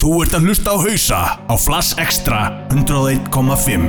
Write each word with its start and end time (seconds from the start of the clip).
Þú 0.00 0.10
ert 0.24 0.32
að 0.32 0.46
hlusta 0.48 0.72
á 0.72 0.76
hausa 0.80 1.18
á 1.44 1.54
Flass 1.60 1.90
Extra 2.00 2.38
101.5 2.72 3.82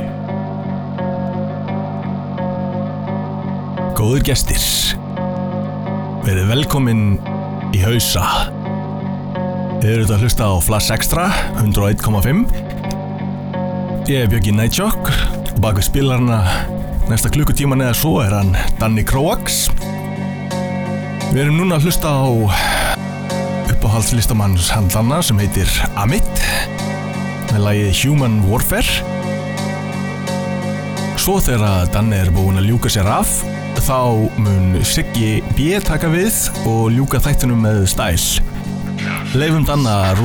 Góður 3.96 4.20
gestir 4.28 4.60
Verið 6.26 6.50
velkomin 6.52 7.16
í 7.72 7.80
hausa. 7.80 8.20
Þið 9.80 9.88
eruð 9.94 10.12
að 10.12 10.26
hlusta 10.26 10.52
á 10.52 10.54
Flass 10.60 10.92
Extra 10.92 11.24
101.5 11.62 12.44
Ég 14.12 14.18
er 14.20 14.28
Björki 14.28 14.52
Nætsjokk 14.52 15.08
og 15.08 15.58
bak 15.64 15.80
við 15.80 15.88
spilarna 15.88 16.42
næsta 17.08 17.32
klukkutíman 17.32 17.80
eða 17.86 17.96
svo 17.96 18.20
er 18.20 18.36
hann 18.36 18.52
Danny 18.76 19.00
Kroax. 19.08 19.72
Við 21.32 21.46
erum 21.46 21.56
núna 21.62 21.80
að 21.80 21.88
hlusta 21.88 22.12
á 22.12 22.28
uppáhaldslistamanns 23.82 24.68
handlanna 24.70 25.16
sem 25.26 25.40
heitir 25.42 25.66
Amit 25.98 26.42
með 27.50 27.64
lagið 27.64 27.96
Human 28.04 28.36
Warfare 28.46 29.02
Svo 31.18 31.40
þegar 31.42 31.90
Danni 31.90 32.20
er 32.22 32.30
búinn 32.30 32.60
að 32.62 32.68
ljúka 32.70 32.92
sér 32.94 33.10
af 33.10 33.32
þá 33.82 33.98
mun 34.38 34.76
Siggi 34.86 35.40
B. 35.58 35.80
taka 35.82 36.12
við 36.14 36.44
og 36.62 36.92
ljúka 36.94 37.18
þættinum 37.26 37.66
með 37.66 37.88
stæl 37.90 38.20
Leifum 39.34 39.66
Danna 39.66 39.98
að 40.12 40.22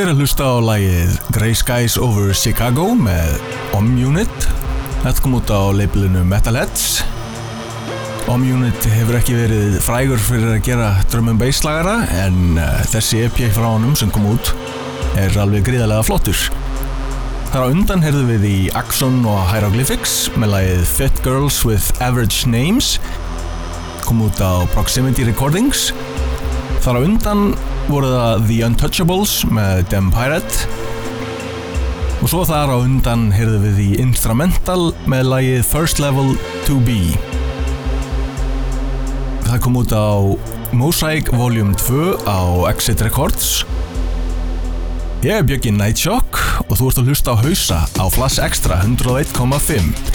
er 0.00 0.10
að 0.14 0.20
hlusta 0.22 0.46
á 0.48 0.56
lagið 0.64 1.16
Grey 1.34 1.54
Skies 1.56 1.96
Over 2.00 2.30
Chicago 2.36 2.92
með 2.96 3.34
Om-Unit. 3.76 4.46
Þetta 5.02 5.22
kom 5.24 5.34
út 5.36 5.50
á 5.52 5.60
labelinu 5.76 6.22
Metalheads. 6.24 7.02
Om-Unit 8.30 8.86
hefur 8.94 9.18
ekki 9.18 9.34
verið 9.36 9.76
frægur 9.84 10.22
fyrir 10.22 10.54
að 10.54 10.62
gera 10.68 10.88
drum 11.12 11.28
and 11.32 11.42
bass 11.42 11.60
lagara 11.66 11.98
en 12.22 12.56
uh, 12.56 12.80
þessi 12.92 13.24
EP 13.26 13.40
frá 13.52 13.66
honum 13.66 13.92
sem 13.98 14.12
kom 14.14 14.28
út 14.30 14.52
er 15.20 15.36
alveg 15.42 15.66
gríðarlega 15.68 16.06
flottur. 16.08 16.44
Þar 17.50 17.66
á 17.66 17.72
undan 17.72 18.04
heyrðum 18.06 18.30
við 18.36 18.46
í 18.48 18.58
Axon 18.78 19.20
og 19.28 19.42
Hieroglyphics 19.50 20.30
með 20.36 20.54
lagið 20.54 20.86
Fit 20.94 21.24
Girls 21.26 21.60
with 21.68 21.90
Average 22.00 22.48
Names 22.48 22.94
kom 24.06 24.24
út 24.24 24.40
á 24.40 24.64
Proximity 24.72 25.28
Recordings. 25.28 25.90
Þar 26.80 26.96
á 26.96 27.00
undan 27.04 27.50
voru 27.90 28.10
það 28.12 28.42
The 28.46 28.56
Untouchables 28.68 29.32
með 29.50 29.80
Dem 29.90 30.10
Pirate 30.14 30.66
og 32.20 32.28
svo 32.30 32.42
þar 32.46 32.70
á 32.70 32.76
undan 32.76 33.30
heyrðum 33.34 33.64
við 33.64 33.80
í 33.82 33.88
Instrumental 34.02 34.90
með 35.10 35.30
lagið 35.32 35.64
First 35.66 36.02
Level 36.02 36.34
To 36.68 36.76
Be. 36.86 37.00
Það 39.48 39.58
kom 39.64 39.80
út 39.80 39.96
á 39.96 40.10
Mosaic 40.76 41.32
Volume 41.34 41.74
2 41.80 42.28
á 42.28 42.70
Exit 42.70 43.02
Records. 43.02 43.64
Ég 45.24 45.40
er 45.40 45.48
Björki 45.48 45.72
Nightshock 45.74 46.38
og 46.68 46.76
þú 46.76 46.92
ert 46.92 47.02
að 47.02 47.10
hlusta 47.10 47.34
á 47.34 47.42
hausa 47.42 47.82
á 47.88 48.04
Flash 48.12 48.44
Extra 48.44 48.82
101.5. 48.84 50.09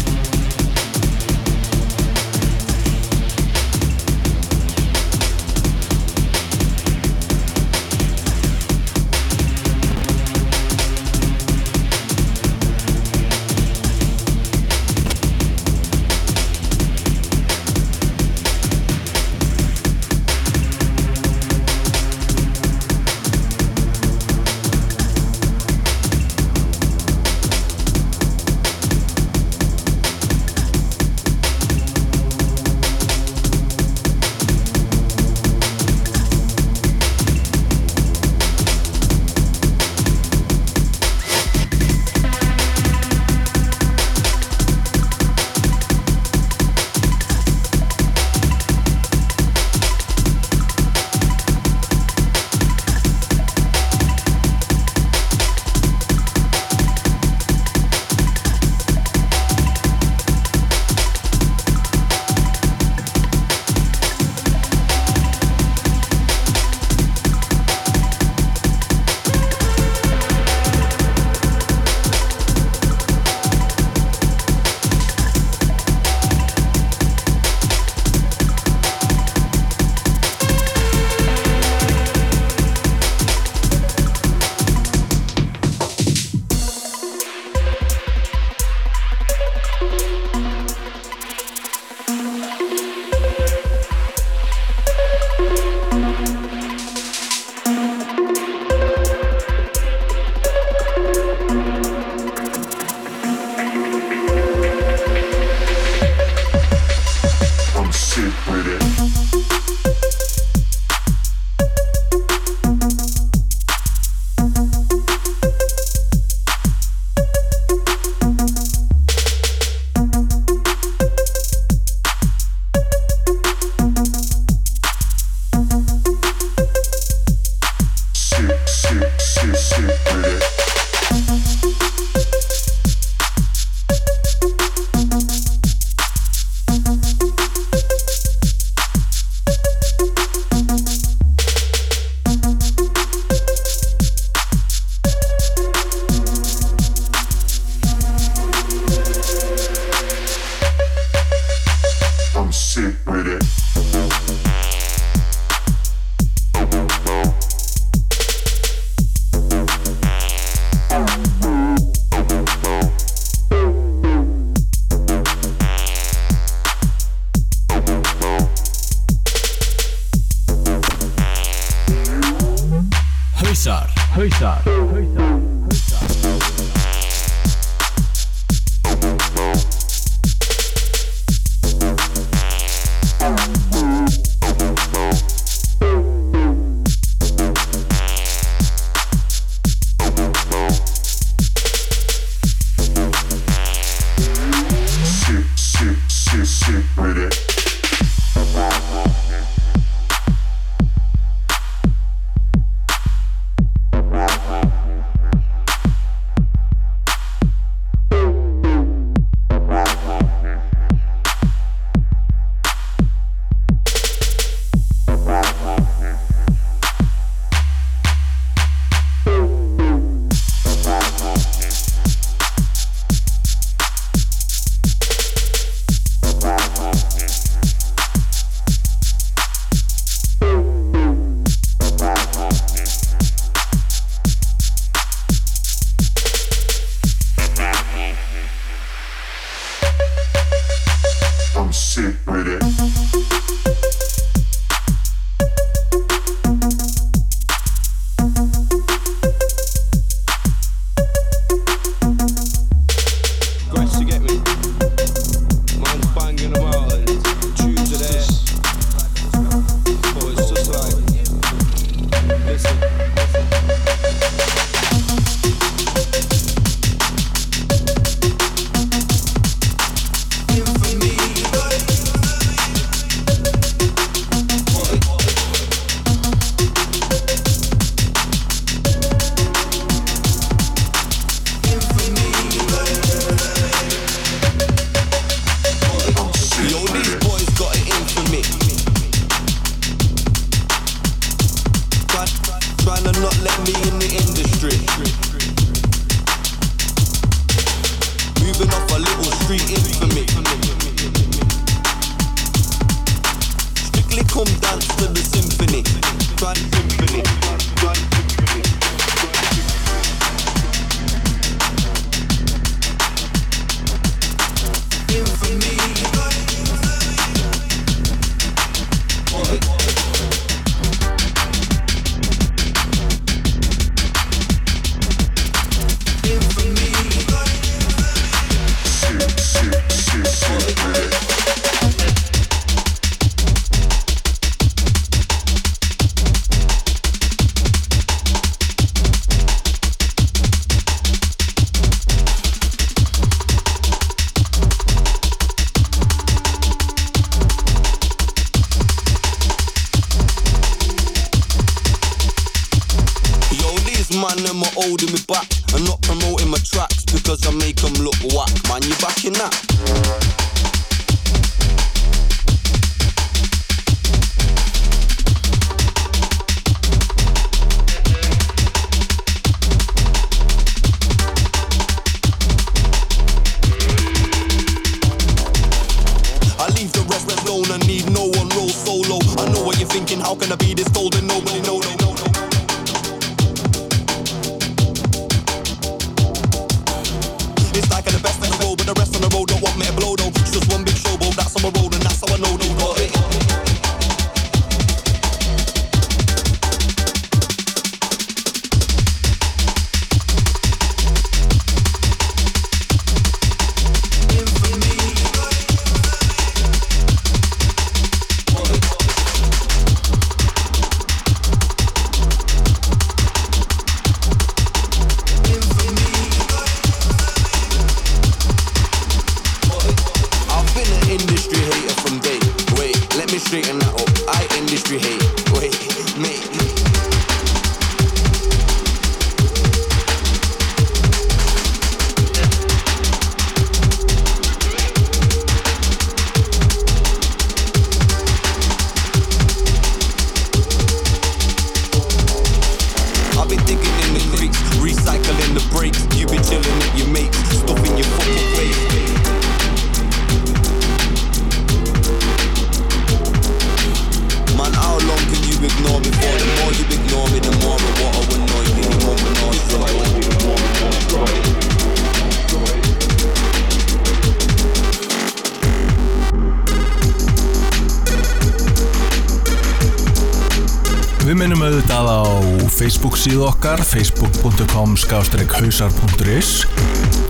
facebook.com 475.05 475.65
hausar.is 475.65 476.65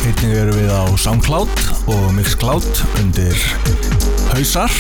Einnig 0.06 0.36
eru 0.38 0.54
við 0.56 0.70
á 0.72 0.88
Soundcloud 1.00 1.50
og 1.92 2.14
Mixcloud 2.16 2.68
undir 3.02 3.36
hausar. 4.32 4.72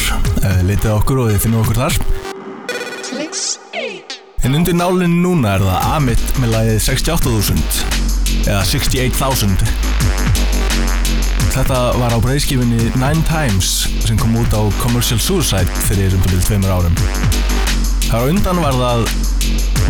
Eh, 0.43 0.61
Litið 0.67 0.93
á 0.93 0.95
okkur 0.95 1.17
og 1.23 1.31
þið 1.31 1.39
finnum 1.43 1.63
okkur 1.63 1.79
þar. 1.81 1.93
En 4.45 4.55
undir 4.55 4.75
nálinn 4.77 5.17
núna 5.23 5.55
er 5.57 5.65
það 5.65 5.79
Amit 5.95 6.25
með 6.39 6.49
lagið 6.53 6.79
68.000 6.85 7.59
eða 8.45 8.63
68.000 8.69 9.57
Þetta 11.55 11.79
var 11.99 12.11
á 12.15 12.19
breyðskifinni 12.21 12.91
Nine 12.99 13.23
Times 13.27 13.87
sem 14.05 14.19
kom 14.19 14.35
út 14.39 14.51
á 14.55 14.61
Commercial 14.83 15.19
Suicide 15.19 15.71
fyrir 15.89 16.15
um 16.15 16.23
til 16.29 16.43
tveimur 16.47 16.71
árum. 16.77 16.95
Þar 18.05 18.29
undan 18.29 18.61
var 18.61 18.75
það 18.77 19.24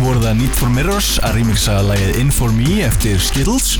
voru 0.00 0.20
það 0.20 0.34
Need 0.40 0.54
for 0.56 0.72
Mirrors 0.72 1.08
að 1.24 1.38
remixa 1.38 1.74
lagið 1.84 2.18
In 2.20 2.30
For 2.34 2.52
Me 2.54 2.80
eftir 2.84 3.20
Skittles. 3.22 3.76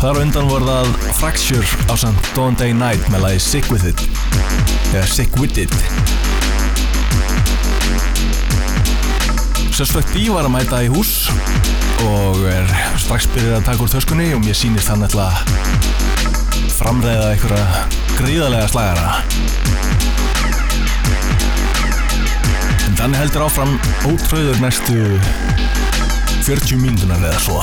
Þar 0.00 0.20
undan 0.22 0.48
voru 0.50 0.68
það 0.68 0.90
Fracture 1.18 1.64
á 1.86 1.94
samt 1.98 2.30
Dawn 2.36 2.56
Day 2.58 2.74
Night 2.76 3.06
með 3.12 3.24
lagið 3.26 3.44
Sick 3.46 3.70
With 3.72 3.86
It 3.88 4.02
eða 4.92 5.04
Sick 5.10 5.38
With 5.40 5.60
It. 5.60 5.74
Suspect 9.76 10.14
D 10.16 10.26
var 10.32 10.48
að 10.48 10.54
mæta 10.56 10.82
í 10.86 10.90
hús 10.92 11.28
og 12.06 12.42
er 12.48 12.70
strax 13.02 13.28
byrjað 13.34 13.58
að 13.60 13.66
taka 13.70 13.86
úr 13.86 13.94
töskunni 13.96 14.30
og 14.36 14.44
mér 14.46 14.56
sýnist 14.56 14.90
hann 14.92 15.04
ætla 15.06 15.30
að 15.30 16.74
framræða 16.78 17.32
einhverja 17.34 17.86
gríðarlega 18.16 18.72
slagara. 18.72 19.65
Þannig 23.06 23.20
heldur 23.22 23.42
áfram 23.44 23.76
ótröður 24.10 24.58
næstu 24.58 24.96
40 26.42 26.74
mínútunar 26.82 27.22
eða 27.22 27.38
svo. 27.44 27.60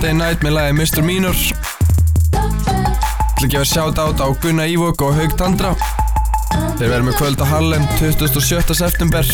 Dante 0.00 0.16
Night 0.16 0.40
með 0.40 0.54
lagi 0.56 0.72
Mr. 0.78 1.02
Minor. 1.04 1.36
Til 3.36 3.44
að 3.44 3.50
gefa 3.52 3.66
shout 3.68 3.98
out 4.00 4.22
á 4.24 4.32
Gunna 4.40 4.64
Ívok 4.64 5.02
og 5.04 5.12
Haug 5.18 5.34
Tandra 5.36 5.74
Þeir 6.78 6.86
verður 6.86 7.04
með 7.10 7.18
kvöld 7.18 7.42
á 7.44 7.46
Harlem 7.50 7.84
27. 7.98 8.72
september 8.78 9.28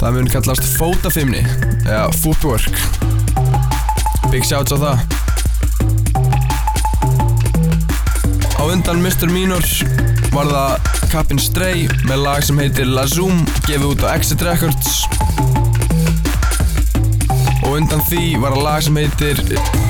Það 0.00 0.16
mun 0.16 0.32
kallast 0.32 0.66
fótafimni 0.74 1.44
eða 1.84 2.08
footwork 2.18 2.74
Big 4.34 4.42
shouts 4.42 4.74
á 4.74 4.78
það 4.82 5.06
Á 8.58 8.62
undan 8.74 9.06
Mr. 9.06 9.30
Minor 9.30 9.62
var 10.34 10.50
það 10.50 10.92
Capin 11.14 11.38
Stray 11.38 11.86
með 12.10 12.26
lag 12.26 12.42
sem 12.42 12.58
heitir 12.58 12.90
La 12.90 13.06
Zoom 13.06 13.46
gefið 13.68 13.92
út 13.92 14.02
á 14.02 14.18
Exit 14.18 14.42
Records 14.42 14.93
og 17.74 17.80
undan 17.80 18.02
því 18.06 18.36
var 18.38 18.52
það 18.54 18.62
lag 18.62 18.82
sem 18.86 18.98
heitir 19.00 19.40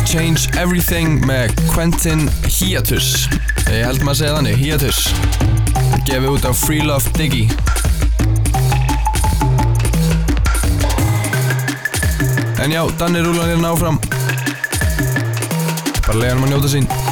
Change 0.08 0.54
Everything 0.56 1.18
með 1.28 1.52
Quentin 1.68 2.22
Hiatus. 2.46 3.26
Ég 3.68 3.84
held 3.84 4.00
maður 4.00 4.14
að 4.14 4.20
segja 4.22 4.36
þannig, 4.38 4.56
Hiatus. 4.62 5.00
Gefið 6.08 6.30
út 6.30 6.48
á 6.48 6.52
Free 6.56 6.86
Love 6.86 7.12
Diggy. 7.18 7.44
En 12.64 12.72
já, 12.72 12.80
Danni 12.96 13.20
rúlan 13.20 13.50
hérna 13.52 13.74
áfram 13.74 14.00
Bara 16.06 16.16
leiða 16.16 16.36
hann 16.38 16.46
að 16.46 16.54
njóta 16.54 16.70
sín 16.72 17.03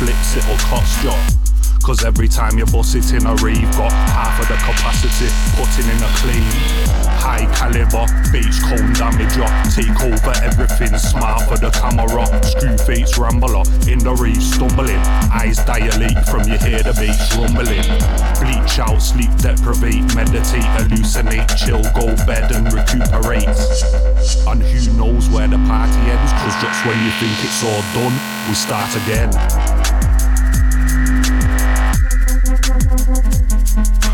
flips, 0.00 0.36
it'll 0.36 0.56
cost 0.56 1.04
you. 1.04 1.12
Cause 1.84 2.04
every 2.04 2.28
time 2.28 2.58
you 2.58 2.64
bust 2.66 2.94
it 2.94 3.12
in 3.12 3.26
a 3.26 3.34
rave, 3.36 3.68
got 3.76 3.92
half 4.12 4.36
of 4.40 4.48
the 4.48 4.56
capacity, 4.56 5.28
putting 5.56 5.88
in 5.88 6.00
a 6.00 6.10
clean. 6.20 6.44
High 7.20 7.48
caliber, 7.56 8.04
beach 8.32 8.60
cone 8.64 8.92
damager, 8.96 9.48
take 9.72 9.96
over 10.04 10.32
everything, 10.44 10.96
smart 10.96 11.42
for 11.48 11.56
the 11.56 11.72
camera. 11.72 12.28
Screw 12.44 12.76
face 12.84 13.16
rambler, 13.16 13.64
in 13.88 13.98
the 14.00 14.12
rave 14.12 14.42
stumbling, 14.42 15.00
eyes 15.32 15.56
dilate 15.64 16.20
from 16.28 16.44
you 16.48 16.56
hear 16.60 16.84
the 16.84 16.92
bass 17.00 17.32
rumbling. 17.36 17.84
Bleach 18.40 18.76
out, 18.78 19.00
sleep 19.00 19.32
deprivate, 19.40 20.04
meditate, 20.14 20.68
hallucinate, 20.76 21.48
chill, 21.56 21.82
go 21.96 22.12
bed 22.28 22.52
and 22.52 22.68
recuperate. 22.72 23.48
And 24.48 24.62
who 24.62 24.80
knows 25.00 25.28
where 25.32 25.48
the 25.48 25.60
party 25.64 26.00
ends, 26.12 26.32
cause 26.44 26.56
just 26.60 26.84
when 26.84 26.96
you 27.04 27.12
think 27.16 27.36
it's 27.40 27.64
all 27.64 27.82
done, 27.96 28.16
we 28.48 28.54
start 28.54 28.92
again. 29.04 29.79
Thank 33.12 34.04
you. 34.04 34.09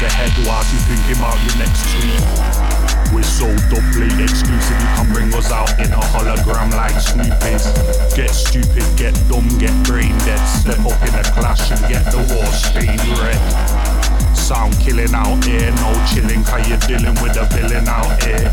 Years 0.00 0.12
ahead 0.12 0.46
whilst 0.46 0.72
you 0.72 0.78
thinking 0.80 1.16
about 1.18 1.38
your 1.44 1.56
next 1.58 1.82
tweet. 1.92 3.14
We're 3.14 3.22
so 3.22 3.48
doubly 3.70 4.10
exclusive, 4.22 4.78
you 4.78 4.90
can 4.96 5.12
bring 5.12 5.34
us 5.34 5.50
out 5.50 5.70
in 5.78 5.90
a 5.92 6.02
hologram 6.12 6.70
like 6.72 6.98
Snoopy's. 7.00 7.72
Get 8.14 8.30
stupid, 8.30 8.84
get 8.96 9.14
dumb, 9.28 9.48
get 9.58 9.72
brain 9.86 10.16
dead. 10.26 10.38
Step 10.46 10.78
up 10.80 11.00
in 11.02 11.14
a 11.14 11.24
clash 11.32 11.70
and 11.70 11.80
get 11.88 12.04
the 12.12 12.18
war 12.34 12.46
stained 12.52 13.00
red. 13.18 14.36
Sound 14.36 14.74
killing 14.78 15.14
out 15.14 15.42
here, 15.44 15.70
no 15.72 15.90
chilling, 16.06 16.44
cause 16.44 16.68
you're 16.68 16.78
dealing 16.78 17.14
with 17.22 17.36
a 17.36 17.44
villain 17.56 17.88
out 17.88 18.22
here. 18.22 18.52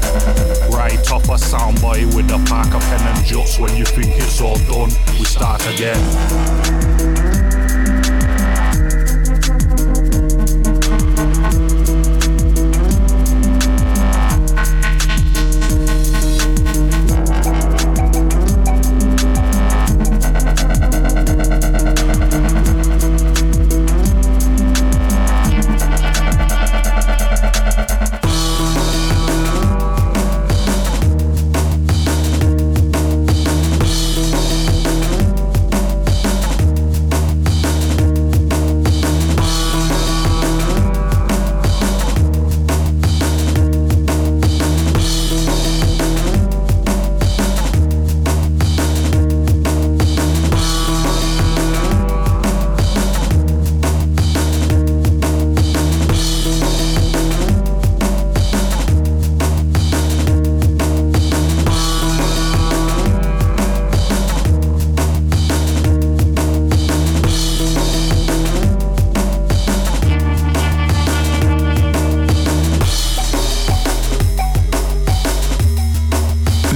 Right 0.72 1.00
off 1.12 1.26
a 1.26 1.38
soundboy 1.38 2.16
with 2.16 2.32
a 2.32 2.40
Parker 2.50 2.80
pen 2.80 3.16
and 3.16 3.26
juts. 3.26 3.60
When 3.60 3.76
you 3.76 3.86
think 3.86 4.12
it's 4.16 4.42
all 4.42 4.58
done, 4.68 4.92
we 5.20 5.26
start 5.26 5.62
again. 5.74 7.25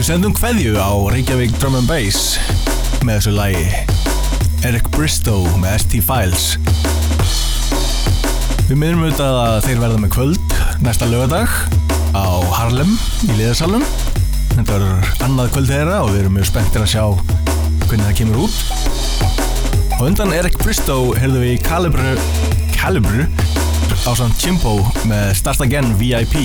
Sendum 0.10 0.32
kveðju 0.34 0.72
á 0.74 0.90
Reykjavík 1.14 1.52
Drum 1.62 1.76
and 1.78 1.86
Bass 1.86 2.40
með 3.06 3.20
þessu 3.20 3.34
lagi. 3.36 3.66
Eric 4.66 4.88
Bristow 4.96 5.44
með 5.62 5.76
ST 5.84 6.00
Files. 6.02 6.46
Við 8.66 8.74
minnum 8.74 9.04
auðvitað 9.04 9.38
að 9.44 9.58
þeir 9.68 9.84
verða 9.84 10.00
með 10.02 10.12
kvöld 10.16 10.56
næsta 10.82 11.10
lögadag 11.12 11.54
á 12.18 12.26
Harlem 12.56 12.96
í 13.28 13.36
liðarsalum 13.36 13.86
Þetta 14.56 14.66
verður 14.72 15.14
annað 15.28 15.54
kvöld 15.54 15.72
þeirra 15.76 16.02
og 16.02 16.10
við 16.16 16.24
erum 16.24 16.36
mjög 16.40 16.50
spenntir 16.50 16.88
að 16.88 16.92
sjá 16.96 17.06
hvernig 17.86 18.08
það 18.08 18.18
kemur 18.24 18.42
út. 18.48 18.58
Og 20.00 20.04
undan 20.10 20.34
Eric 20.40 20.58
Bristow 20.64 21.14
heyrðum 21.22 21.46
við 21.46 21.62
Calibru 21.70 22.18
Calibru 22.74 23.30
á 24.10 24.12
samt 24.18 24.42
Chimpo 24.42 24.80
með 25.06 25.36
Start 25.38 25.62
Again 25.70 25.94
VIP 26.02 26.40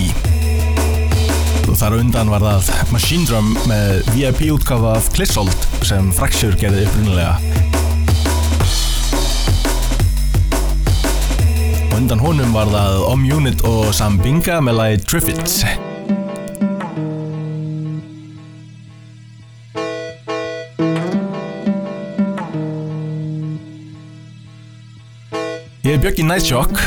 og 1.75 1.79
þar 1.81 1.95
undan 1.99 2.29
var 2.31 2.43
það 2.45 2.91
Machine 2.95 3.27
Drum 3.27 3.49
með 3.67 4.05
VIP 4.15 4.45
útgafa 4.55 4.93
af 4.95 5.09
Clissold 5.11 5.65
sem 5.83 6.13
Fracture 6.15 6.55
gerði 6.61 6.85
upprunnilega 6.87 7.33
og 11.89 11.97
undan 11.99 12.23
honum 12.23 12.55
var 12.55 12.71
það 12.71 13.01
Om 13.09 13.25
Unit 13.39 13.65
og 13.67 13.91
Sambinga 13.95 14.61
með 14.63 14.79
lagi 14.79 15.01
Triffids. 15.03 15.65
Ég 25.83 25.91
er 25.91 26.01
Björki 26.07 26.23
Nightshock 26.23 26.79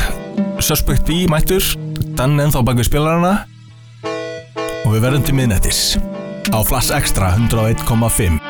Suspect 0.64 1.04
B 1.04 1.28
mættur 1.28 1.74
Dan 2.16 2.40
ennþá 2.40 2.64
bak 2.64 2.80
við 2.80 2.88
spilarana 2.88 3.36
og 4.88 4.94
við 4.96 5.02
verðum 5.04 5.24
til 5.26 5.34
miðnættis. 5.36 5.80
Á 6.48 6.58
Flash 6.64 6.96
Extra 6.96 7.34
101,5 7.36 8.47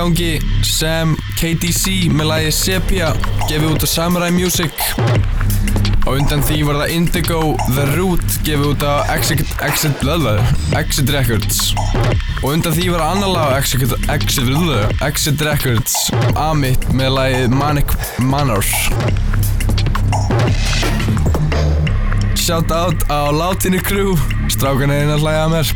gangi 0.00 0.38
Sam 0.64 1.10
KDC 1.36 2.08
með 2.14 2.28
lagið 2.30 2.54
Sepia 2.56 3.08
gefið 3.50 3.66
út 3.74 3.82
á 3.84 3.88
Samurai 3.90 4.30
Music. 4.32 4.72
Og 6.08 6.14
undan 6.14 6.40
því 6.46 6.62
var 6.64 6.78
það 6.80 6.94
Indigo 6.94 7.40
The 7.74 7.84
Root 7.90 8.38
gefið 8.46 8.64
út 8.70 8.86
á 8.86 9.04
Exit, 9.12 9.44
Exit, 9.60 10.00
Exit 10.80 11.12
Records. 11.12 11.60
Og 12.40 12.48
undan 12.54 12.72
því 12.78 12.88
var 12.94 13.04
annar 13.10 13.32
lag 13.34 13.54
Exit, 13.58 13.92
Exit, 15.04 15.44
Records. 15.44 15.98
Amit 16.32 16.88
með 16.96 17.14
lagið 17.18 17.56
Manic 17.60 17.92
Manor. 18.24 18.64
Shout 22.40 22.72
out 22.72 23.04
á 23.12 23.28
Látinni 23.28 23.84
Crew. 23.84 24.16
Strákan 24.48 24.94
er 24.94 25.04
inn 25.04 25.16
að 25.18 25.26
hlæja 25.26 25.44
að 25.44 25.56
mér. 25.58 25.74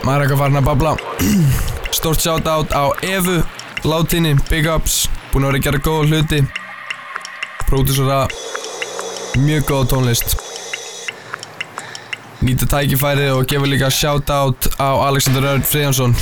Maður 0.00 0.16
er 0.16 0.24
eitthvað 0.24 0.40
farin 0.42 0.64
að 0.64 0.72
babla 0.72 0.96
Stort 1.90 2.20
shout 2.20 2.46
out 2.46 2.70
á 2.72 2.90
Evu 3.02 3.42
Látinni, 3.84 4.34
Big 4.50 4.66
Ups 4.70 5.08
Búin 5.30 5.44
að 5.46 5.52
vera 5.52 5.58
að 5.60 5.66
gera 5.66 5.80
góða 5.84 6.06
hluti. 6.10 6.38
Pródúsera 7.68 8.20
Mjög 9.38 9.68
góða 9.68 9.90
tónlist. 9.92 10.32
Nýta 12.42 12.66
tækifærið 12.66 13.36
og 13.36 13.46
gefa 13.46 13.68
líka 13.70 13.90
shout 13.94 14.30
out 14.34 14.66
á 14.82 14.90
Alexander 15.06 15.46
Örn 15.52 15.62
Friðjansson 15.62 16.16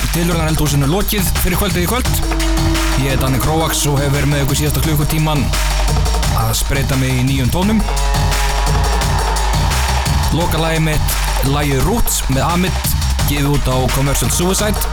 er 0.00 0.12
tilurðan 0.14 0.48
eldhúsinu 0.50 0.86
lokið 0.88 1.26
fyrir 1.42 1.58
kvöldið 1.60 1.84
í 1.84 1.88
kvöld. 1.90 2.08
Ég 3.02 3.12
er 3.12 3.18
Danni 3.20 3.40
Króaks 3.42 3.82
og 3.90 3.98
hefur 4.00 4.14
verið 4.16 4.30
með 4.30 4.42
ykkur 4.44 4.58
síðasta 4.60 4.82
klukkutíman 4.84 5.42
að 6.40 6.52
spreita 6.58 6.96
mig 7.00 7.12
í 7.20 7.24
nýjum 7.28 7.50
tónum. 7.52 7.82
Loka 10.34 10.58
lagi 10.62 10.80
mitt, 10.86 11.18
lagið 11.50 11.84
Roots 11.86 12.22
með 12.30 12.42
Amit, 12.46 12.80
gefið 13.28 13.50
út 13.52 13.70
á 13.70 13.76
Commercial 13.94 14.32
Suicide. 14.34 14.88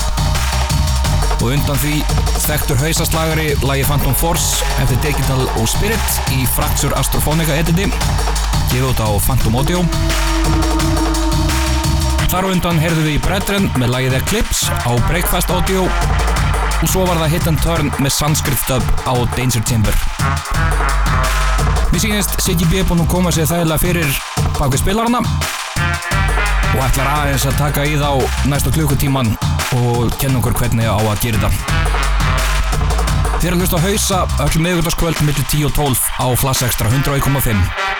Og 1.40 1.48
undan 1.54 1.82
því 1.82 2.02
þekktur 2.44 2.84
hausaslagari 2.84 3.48
lagið 3.64 3.90
Phantom 3.90 4.18
Force 4.22 4.66
eftir 4.84 5.02
Digital 5.08 5.48
og 5.56 5.66
Spirit 5.72 6.22
í 6.36 6.46
Fracture 6.58 6.94
Astrophonica 7.00 7.58
editi, 7.58 7.90
gefið 8.70 8.92
út 8.92 9.02
á 9.02 9.10
Phantom 9.26 9.62
Audio. 9.64 11.21
Þar 12.32 12.46
undan 12.48 12.78
heyrðum 12.80 13.04
við 13.04 13.16
í 13.18 13.22
Brethren 13.26 13.66
með 13.76 13.90
lagið 13.92 14.14
Eclipse 14.22 14.72
á 14.72 14.92
Breakfast 15.10 15.50
Audio 15.52 15.82
og 15.84 16.86
svo 16.88 17.04
var 17.04 17.20
það 17.20 17.34
Hit 17.34 17.50
and 17.52 17.60
Turn 17.60 17.92
með 18.00 18.14
Sanskrit 18.16 18.62
Dub 18.70 18.88
á 19.04 19.14
Danger 19.36 19.66
Timber. 19.68 19.98
Mér 21.92 22.00
sýnist 22.00 22.38
Siggy 22.40 22.70
B. 22.72 22.86
búinn 22.88 23.04
að 23.04 23.12
koma 23.12 23.36
sér 23.36 23.52
þægilega 23.52 23.84
fyrir 23.84 24.16
bak 24.56 24.72
við 24.72 24.80
spilarana 24.80 25.20
og 26.72 26.80
ætlar 26.88 27.12
aðeins 27.18 27.50
að 27.52 27.60
taka 27.60 27.84
í 27.84 28.00
þá 28.00 28.24
næsta 28.48 28.72
klukkutíman 28.80 29.36
og 29.82 30.16
kenna 30.16 30.40
okkur 30.40 30.56
hvernig 30.62 30.88
á 30.88 30.96
að 31.04 31.26
gera 31.26 31.44
þetta. 31.44 31.52
Er 33.44 33.58
að 33.58 33.66
hlusta 33.66 33.82
að 33.82 33.90
hausa 33.90 34.24
öllum 34.48 34.70
meðgöldarskvöld 34.70 35.26
millir 35.28 35.52
10 35.52 35.68
og 35.68 35.76
12 35.84 36.08
á 36.16 36.26
Flass 36.40 36.64
Extra 36.64 36.88
101.5. 36.96 37.91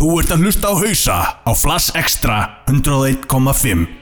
Þú 0.00 0.14
ert 0.16 0.30
að 0.32 0.44
hlusta 0.46 0.70
á 0.72 0.74
hausa 0.80 1.16
á 1.44 1.52
Flass 1.52 1.90
Extra 1.92 2.36
101,5 2.72 3.99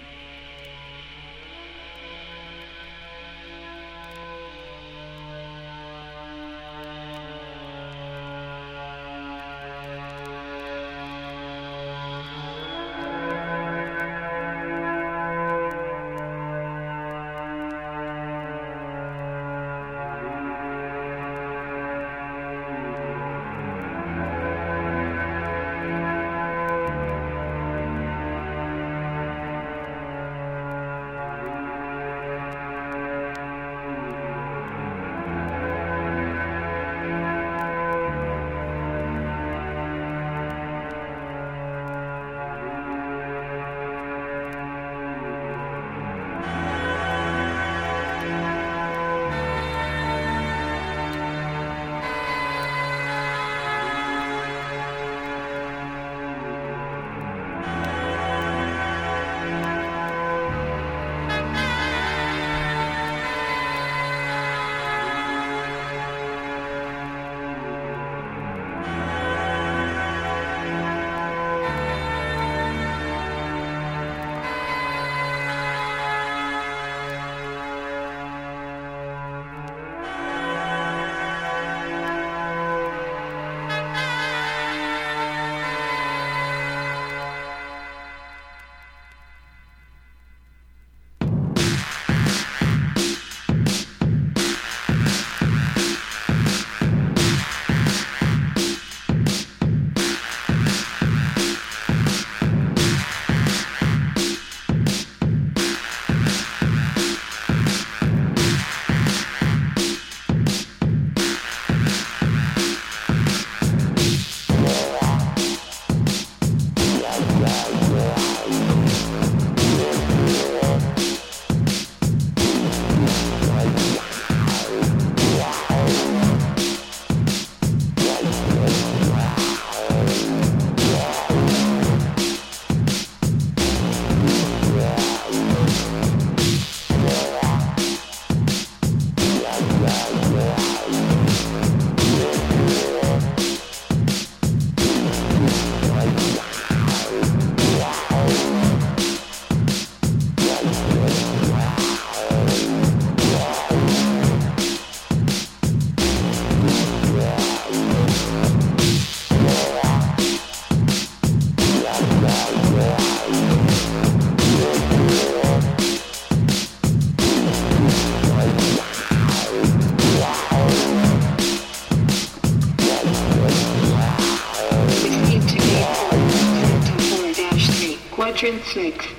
Grundsveit. 178.49 178.95
Hausa 178.95 179.18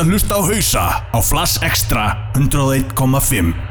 að 0.00 0.14
hlusta 0.14 0.38
á 0.38 0.40
hausa 0.40 0.84
á 1.12 1.18
Flass 1.20 1.60
Extra 1.66 2.04
101,5 2.32 3.69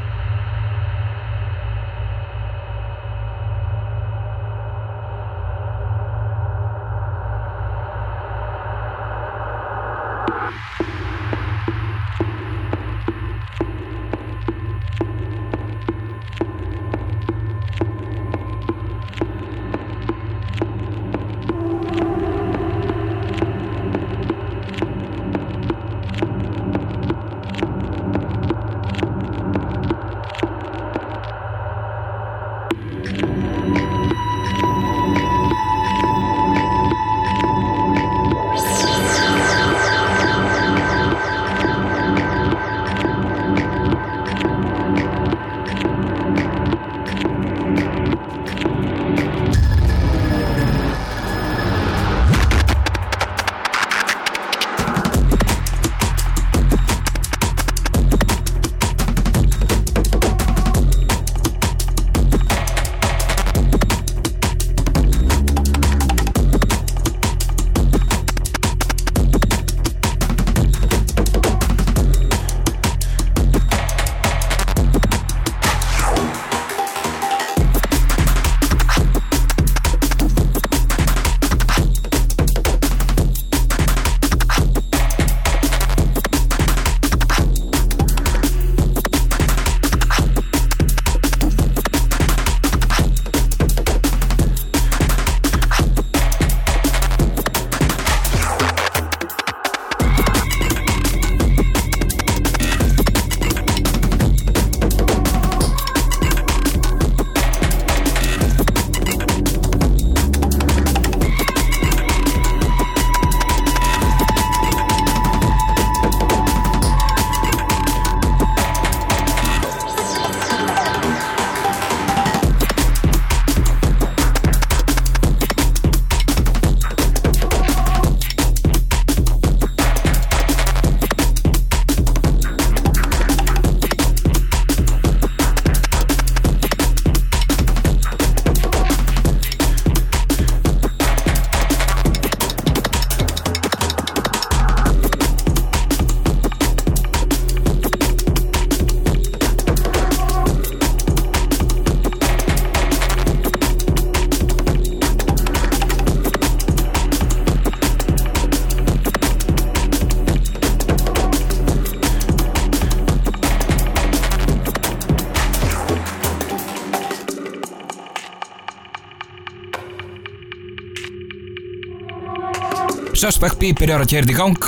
Suspect 173.20 173.58
B 173.60 173.74
byrjar 173.76 174.06
að 174.06 174.14
kæra 174.14 174.32
í 174.32 174.36
gang. 174.38 174.68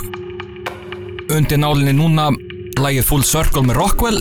Undir 1.32 1.60
nálinni 1.62 1.94
núna 1.96 2.26
Lægið 2.76 3.06
Full 3.08 3.24
Circle 3.24 3.62
með 3.64 3.78
Rockwell. 3.78 4.18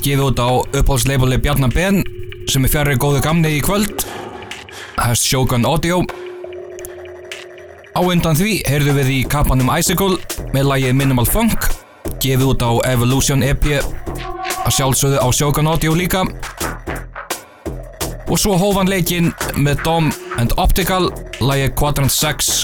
Gefið 0.00 0.22
út 0.24 0.40
á 0.40 0.48
uppáhaldsleifali 0.80 1.36
Bjarnar 1.44 1.74
Ben 1.74 2.00
sem 2.48 2.64
er 2.64 2.72
fjarrir 2.72 2.96
góðu 3.02 3.20
gamni 3.26 3.58
í 3.58 3.60
kvöld. 3.60 4.06
Hæst 4.96 5.28
Shogun 5.28 5.68
Audio. 5.68 6.00
Á 7.92 8.00
undan 8.00 8.40
því 8.40 8.62
heyrðu 8.64 8.96
við 9.02 9.12
í 9.18 9.20
kapanum 9.28 9.68
Icicle 9.76 10.16
með 10.56 10.70
lægið 10.70 10.96
Minimal 10.96 11.28
Funk. 11.28 11.68
Gefið 12.24 12.48
út 12.54 12.64
á 12.64 12.72
Evolution 12.94 13.44
EP 13.44 13.68
að 13.68 14.72
sjálfsögðu 14.78 15.20
á 15.20 15.28
Shogun 15.28 15.68
Audio 15.68 15.92
líka. 15.92 16.24
Og 18.32 18.40
svo 18.40 18.56
hófan 18.56 18.88
leikinn 18.88 19.34
með 19.60 19.84
Dom 19.84 20.12
and 20.40 20.56
Optical 20.56 21.12
lægið 21.44 21.74
Quadrant 21.76 22.14
6 22.16 22.61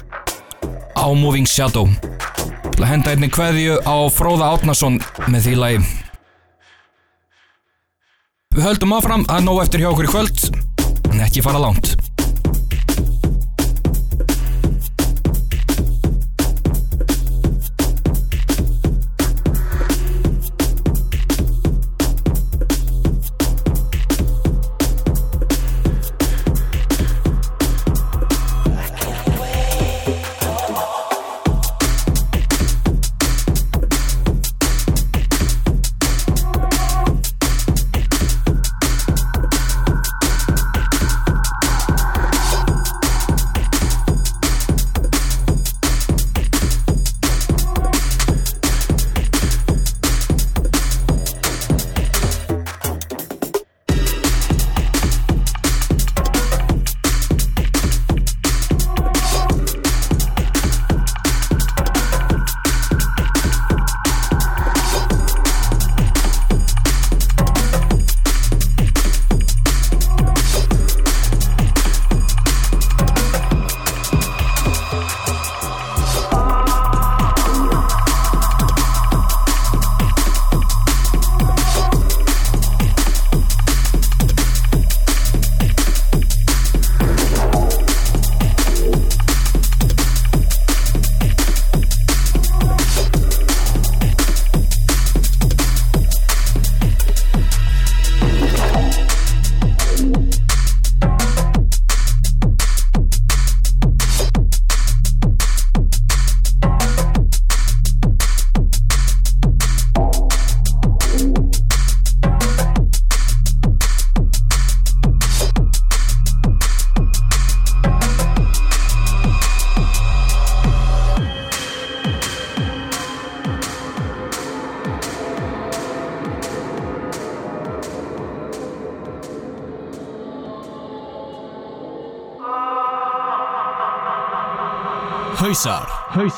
á 1.08 1.10
Moving 1.16 1.48
Shadow. 1.48 1.88
Til 2.74 2.84
að 2.84 2.90
henda 2.92 3.12
einni 3.14 3.28
kveðju 3.32 3.80
á 3.88 3.96
Fróða 4.12 4.52
Átnason 4.52 5.00
með 5.26 5.48
því 5.48 5.54
lægi 5.58 5.80
Við 8.54 8.66
höldum 8.66 8.94
áfram 8.94 9.24
að 9.30 9.46
nóg 9.46 9.62
eftir 9.64 9.82
hjá 9.82 9.88
okkur 9.90 10.08
í 10.08 10.12
kvöld 10.12 10.44
en 11.10 11.24
ekki 11.24 11.42
fara 11.42 11.62
langt 11.62 11.97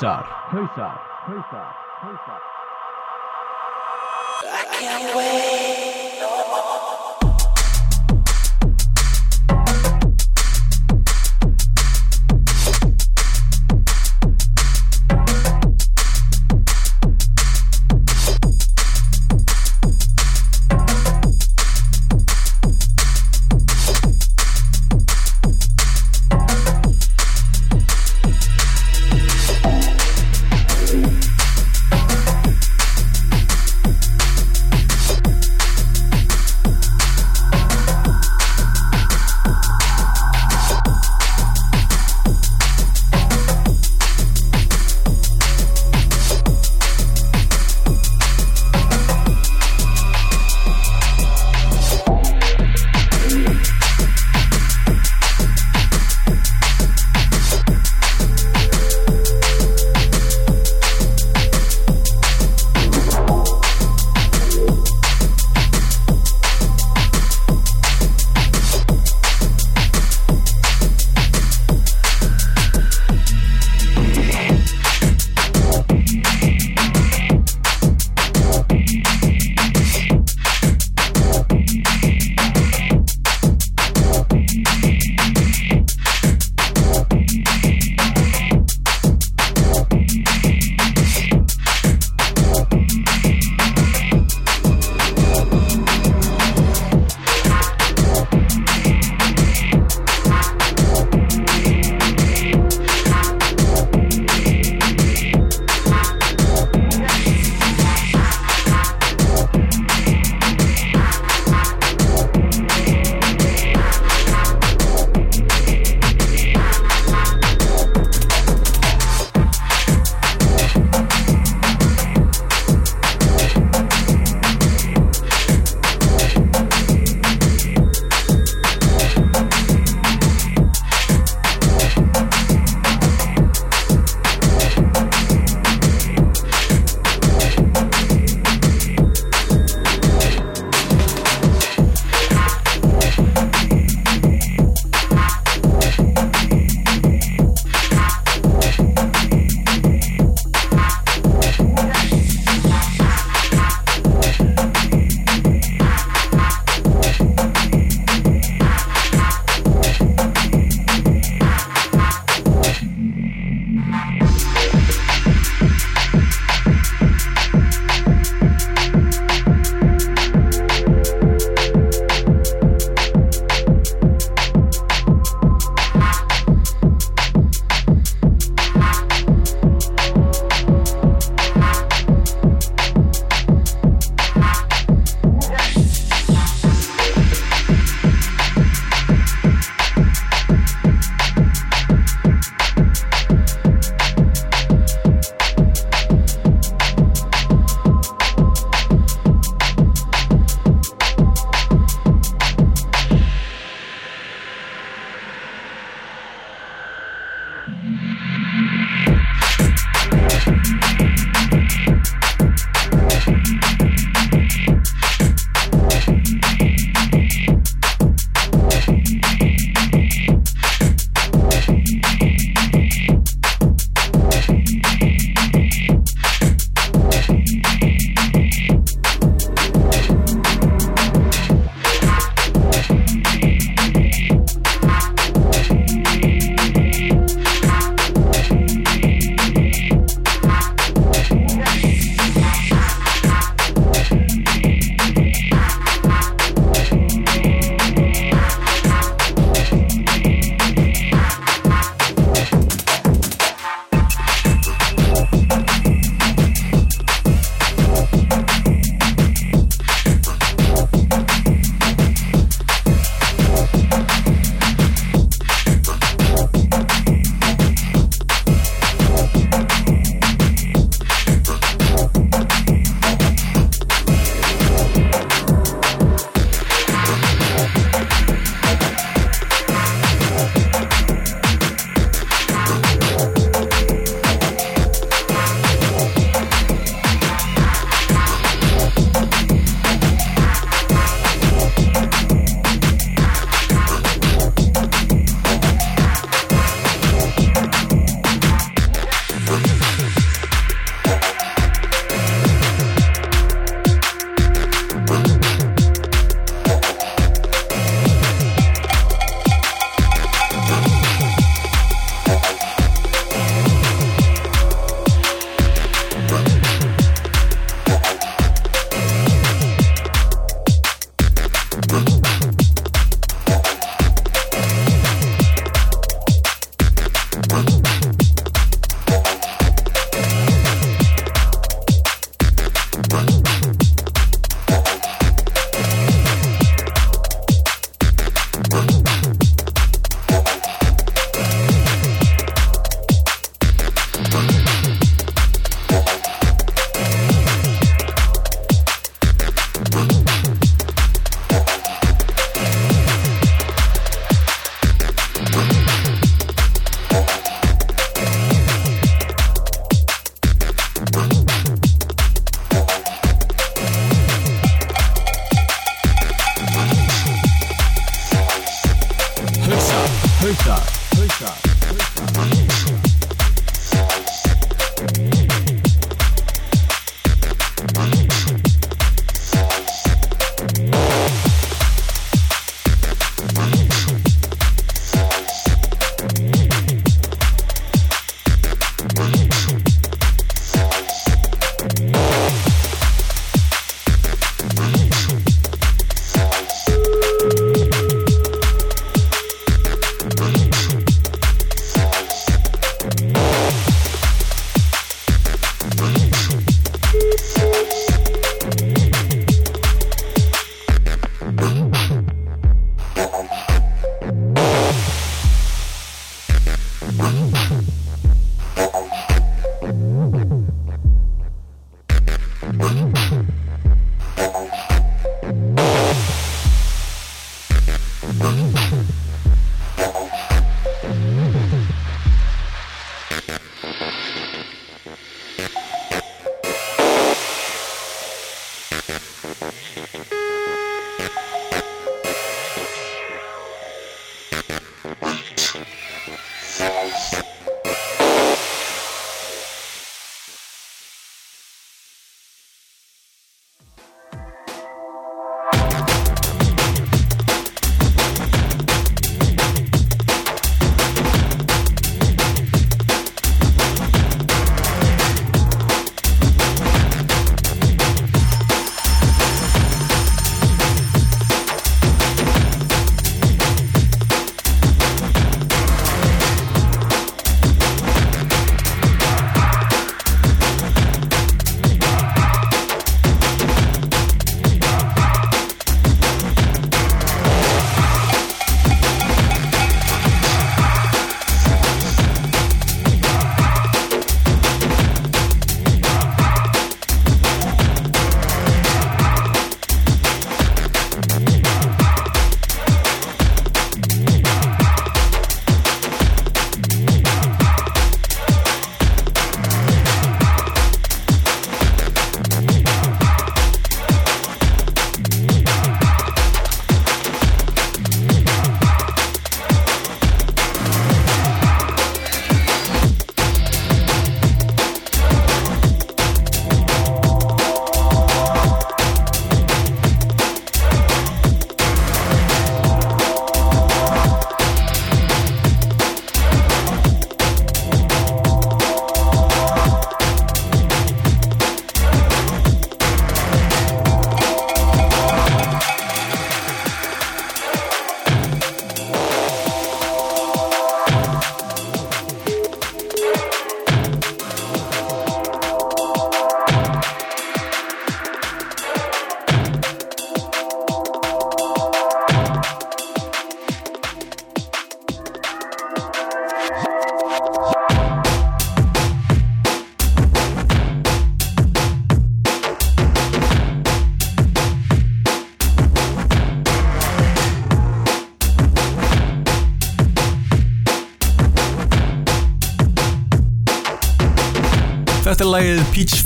hausar, 0.01 0.27
hausar, 0.51 1.01
hausar, 1.27 1.75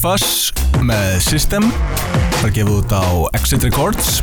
Fuzz 0.04 0.50
með 0.84 1.14
System. 1.24 1.64
Það 2.36 2.42
er 2.44 2.50
gefið 2.58 2.74
út 2.74 2.90
á 2.92 3.04
Exit 3.38 3.62
Records. 3.64 4.18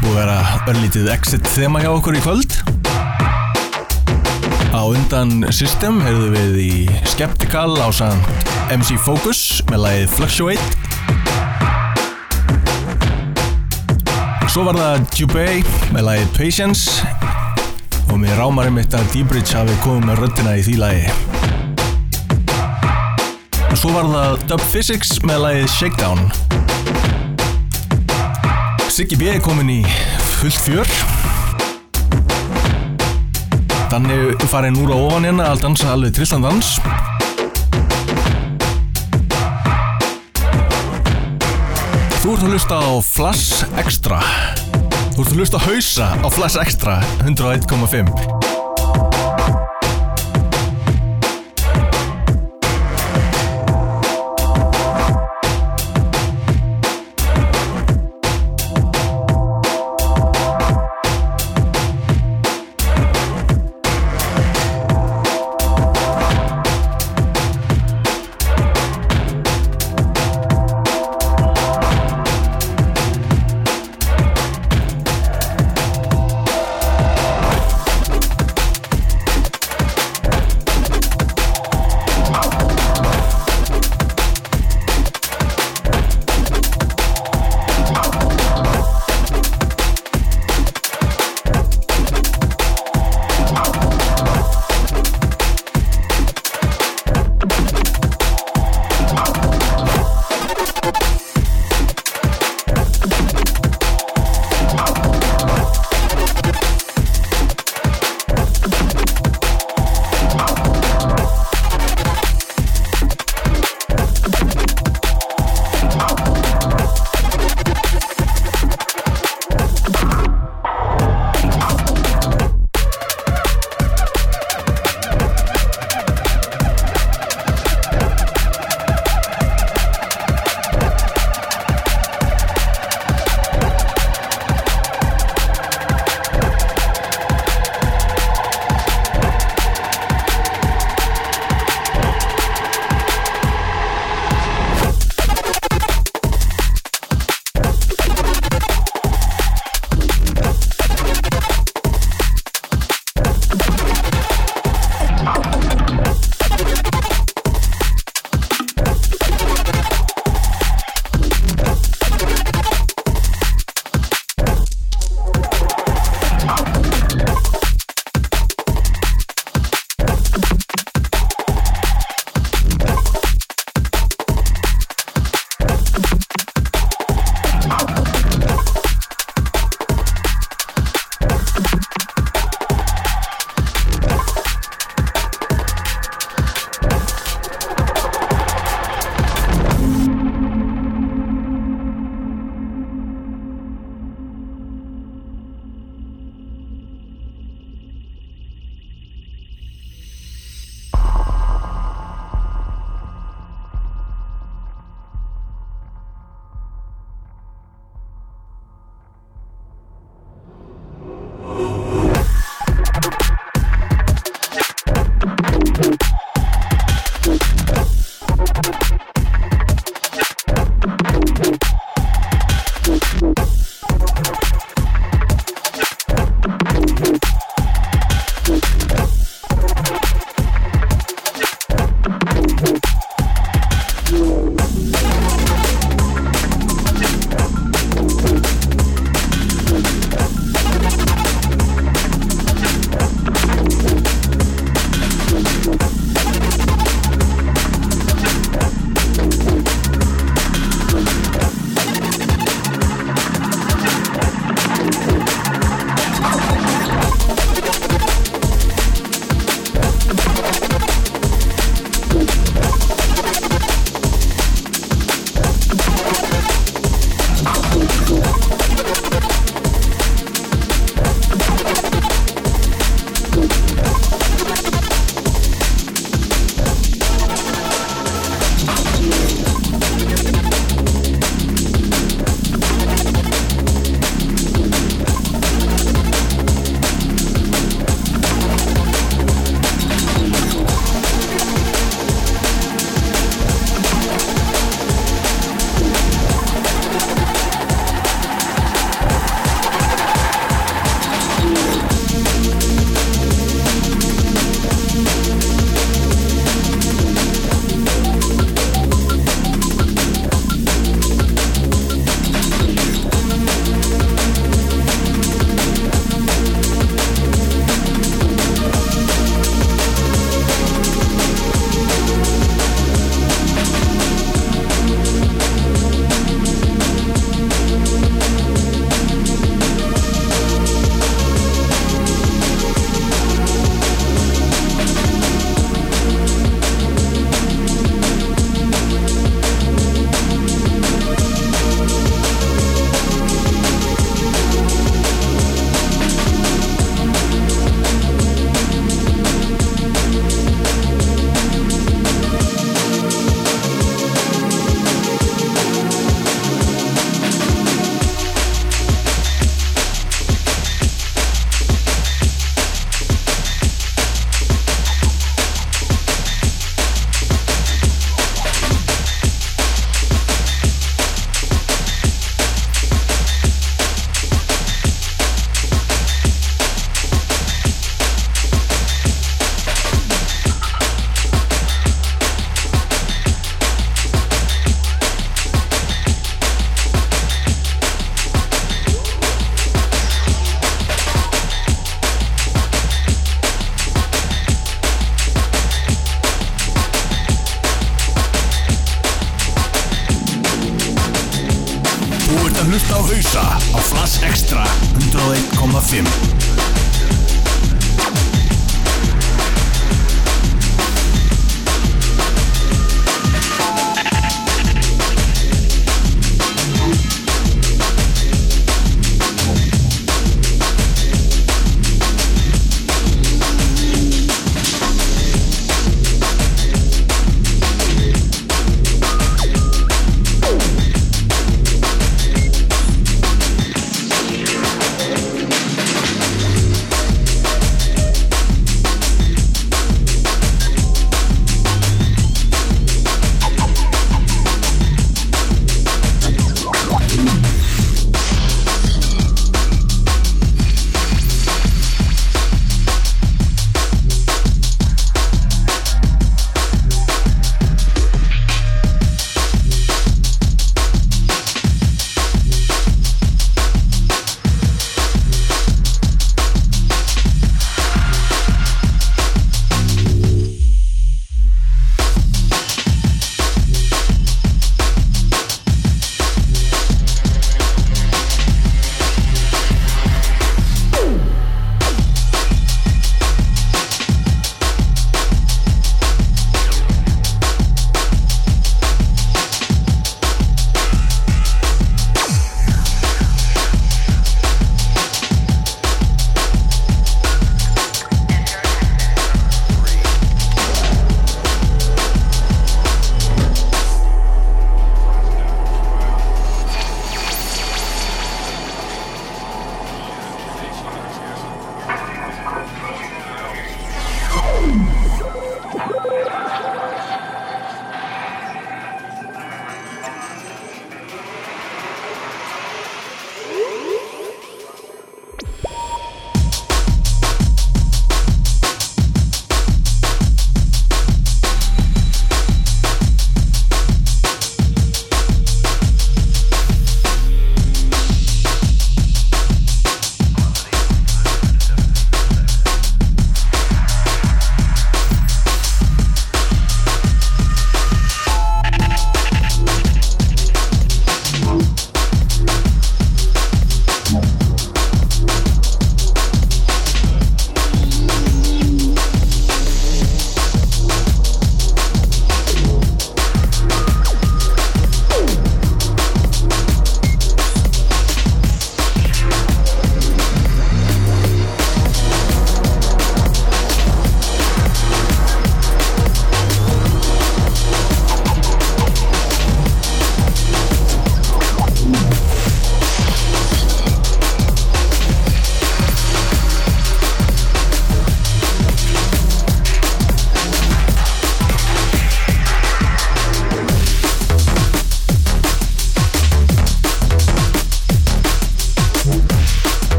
Búið 0.00 0.06
að 0.08 0.16
vera 0.16 0.36
örlítið 0.72 1.10
Exit 1.12 1.50
þema 1.52 1.82
hjá 1.82 1.90
okkur 1.90 2.16
í 2.16 2.22
kvöld. 2.24 2.56
Á 4.72 4.80
undan 4.88 5.44
System 5.52 6.00
heyrðu 6.00 6.30
við 6.32 6.56
í 6.64 6.70
Skeptical 7.12 7.76
á 7.76 7.92
samt 7.92 8.48
MC 8.72 8.96
Focus 8.96 9.60
með 9.68 9.84
lagið 9.84 10.16
Fluctuate. 10.16 10.64
Svo 14.48 14.64
var 14.64 14.80
það 14.80 15.08
Jubei 15.20 15.60
með 15.92 16.08
lagið 16.08 16.36
Patience. 16.40 17.04
Og 18.08 18.16
mér 18.22 18.40
rámar 18.40 18.72
einmitt 18.72 18.96
að 18.96 19.04
D-Bridge 19.12 19.60
hafi 19.60 19.76
komið 19.84 20.08
með 20.08 20.24
röddina 20.24 20.56
í 20.56 20.64
því 20.64 20.80
lagi 20.86 21.25
og 23.76 23.80
svo 23.82 23.90
var 23.92 24.06
það 24.08 24.44
Dub 24.48 24.62
Physics 24.70 25.10
með 25.28 25.42
lagið 25.42 25.66
Shakedown. 25.68 26.20
Siggy 28.88 29.18
B 29.20 29.26
er 29.34 29.42
komin 29.44 29.68
í 29.68 29.80
fullt 30.38 30.56
fjör. 30.64 30.92
Danni 33.92 34.16
farin 34.48 34.80
úr 34.80 34.94
á 34.94 34.96
ofan 34.96 35.28
hérna 35.28 35.50
að 35.50 35.66
dansa 35.66 35.90
alveg 35.92 36.16
trillan 36.16 36.46
dans. 36.46 36.72
Þú 42.22 42.32
ert 42.32 42.46
að 42.46 42.48
hlusta 42.54 42.80
á 42.80 42.92
Flash 43.04 43.68
Extra. 43.84 44.22
Þú 45.12 45.20
ert 45.20 45.28
að 45.28 45.36
hlusta 45.36 45.60
á 45.60 45.66
hausa 45.68 46.10
á 46.16 46.28
Flash 46.32 46.64
Extra 46.64 47.00
101.5 47.28 48.35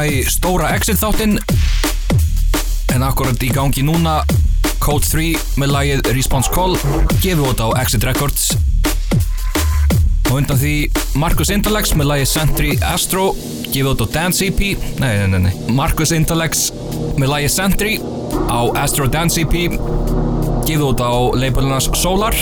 stefna 0.00 0.06
í 0.08 0.24
stóra 0.28 0.70
exit 0.74 0.98
þáttinn 1.00 1.38
en 2.94 3.02
akkurat 3.04 3.42
í 3.42 3.50
gangi 3.52 3.82
núna 3.84 4.22
Code 4.80 5.04
3 5.04 5.58
með 5.60 5.72
lagið 5.74 6.10
Response 6.14 6.50
Call 6.52 6.76
gefið 7.20 7.42
út 7.44 7.60
á 7.60 7.68
Exit 7.82 8.04
Records 8.04 8.54
og 10.30 10.38
undan 10.38 10.58
því 10.58 10.90
Marcus 11.20 11.50
Intellex 11.52 11.92
með 11.94 12.10
lagið 12.12 12.30
Sentry 12.30 12.70
Astro 12.86 13.34
gefið 13.70 13.90
út 13.92 14.04
á 14.04 14.06
Dance 14.14 14.46
EP 14.46 14.60
nei, 15.02 15.26
nei, 15.28 15.42
nei. 15.48 15.52
Marcus 15.68 16.14
Intellex 16.16 16.70
með 17.18 17.34
lagið 17.34 17.54
Sentry 17.56 17.98
á 18.48 18.60
Astro 18.80 19.08
Dance 19.10 19.40
EP 19.42 19.76
gefið 20.68 20.86
út 20.86 21.02
á 21.02 21.12
labelinas 21.36 21.90
Solar 21.98 22.36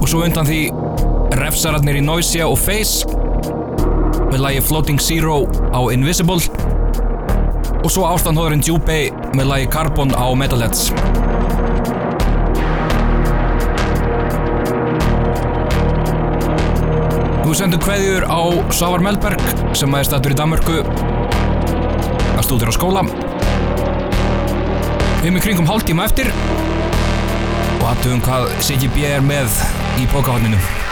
og 0.00 0.08
svo 0.08 0.24
undan 0.24 0.48
því 0.48 0.62
refsararnir 1.34 2.00
í 2.00 2.04
Noisia 2.04 2.48
og 2.48 2.60
Face 2.60 3.13
með 4.44 4.58
lagi 4.58 4.64
Floating 4.68 5.00
Zero 5.00 5.34
á 5.72 5.80
Invisible 5.88 6.36
og 7.80 7.88
svo 7.88 8.04
ástandhóðurinn 8.10 8.60
Jubei 8.60 9.08
með 9.32 9.46
lagi 9.48 9.68
Carbon 9.72 10.12
á 10.12 10.28
Metalheads. 10.36 10.90
Við 17.40 17.56
sendum 17.56 17.80
kveðjur 17.80 18.28
á 18.28 18.40
Sávar 18.68 19.00
Melberg 19.06 19.40
sem 19.72 19.96
er 19.96 20.04
stættur 20.10 20.36
í 20.36 20.38
Danmörku 20.42 20.82
að 20.84 22.44
stúdur 22.44 22.68
á 22.68 22.74
skóla. 22.76 23.08
Við 25.22 25.30
erum 25.30 25.40
í 25.40 25.46
kringum 25.48 25.72
hálftíma 25.72 26.10
eftir 26.10 26.28
og 27.80 27.90
aðtöfum 27.94 28.24
hvað 28.28 28.50
CGB 28.60 29.08
er 29.08 29.24
með 29.24 29.62
í 30.02 30.10
bókahorninu. 30.12 30.83